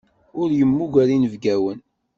[0.39, 1.79] Ur yemmuger inebgawen.